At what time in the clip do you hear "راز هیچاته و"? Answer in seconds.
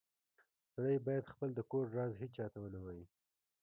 1.97-2.67